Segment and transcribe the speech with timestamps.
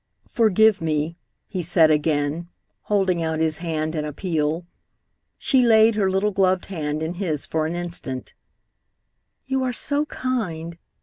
[0.31, 2.49] "Forgive me," he said again,
[2.85, 4.63] holding out his hand in appeal.
[5.37, 8.33] She laid her little gloved hand in his for an instant.
[9.45, 10.79] "You are so kind!"